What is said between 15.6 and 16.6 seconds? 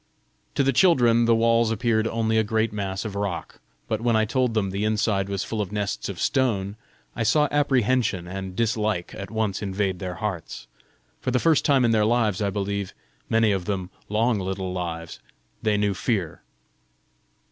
they knew fear.